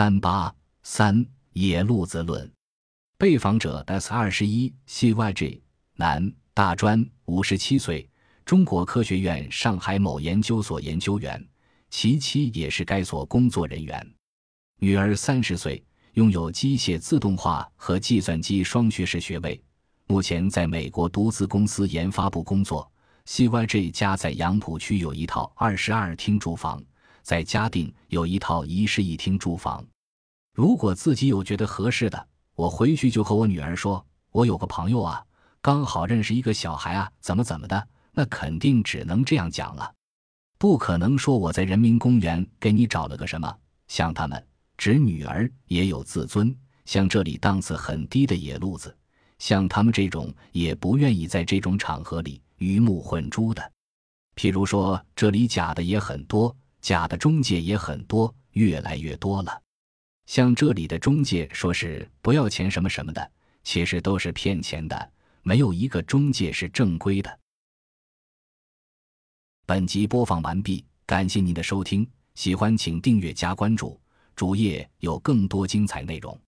[0.00, 0.50] 三八
[0.82, 2.50] 三野路子论。
[3.18, 5.60] 被访者 S 二十一 CYG
[5.96, 8.08] 男，大专，五十七岁，
[8.46, 11.46] 中国科学院上海某研究所研究员，
[11.90, 14.14] 其妻也是该所工作人员。
[14.78, 15.84] 女儿三十岁，
[16.14, 19.62] 拥有机械自动化和计算机双学士学位，
[20.06, 22.90] 目前在美国独资公司研发部工作。
[23.26, 26.82] CYG 家在杨浦区有一套二十二厅住房。
[27.22, 29.84] 在嘉定有一套一室一厅住房，
[30.54, 35.24] 如果自己有觉得合适的，我回去就和我女儿说：“我有个朋友啊，
[35.60, 39.94] 刚好认识一个小孩啊，怎么怎么的。”那肯定只能这样讲了，
[40.58, 43.56] 不可能说我在人民公园给你找了个什么。
[43.86, 44.44] 像他们，
[44.76, 46.54] 指女儿也有自尊，
[46.86, 48.94] 像这里档次很低的野路子，
[49.38, 53.72] 像他们这种也不愿意在这种场合里鱼目混珠的。
[54.34, 56.54] 譬如说，这里假的也很多。
[56.80, 59.62] 假的中介也很多，越来越多了。
[60.26, 63.30] 像这里的中介说是不要钱什么什么的，
[63.64, 67.38] 其实都是骗钱的，没有一个中介是正规的。
[69.66, 74.00] 本集播放完毕，感谢您的收听，喜欢请订阅加关注，
[74.34, 76.38] 主页有更多精彩内容。